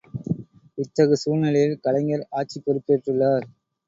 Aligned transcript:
இத்தகு 0.77 1.15
சூழ்நிலையில் 1.17 1.79
கலைஞர் 1.79 2.23
ஆட்சிப் 2.31 2.65
பொறுப்பேற்றுள்ளார். 2.65 3.45